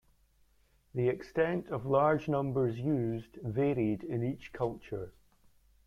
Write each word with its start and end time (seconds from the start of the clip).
The 0.95 1.09
extent 1.09 1.67
of 1.67 1.85
large 1.85 2.27
numbers 2.27 2.79
used 2.79 3.37
varied 3.43 4.03
in 4.03 4.23
each 4.23 4.51
culture. 4.51 5.11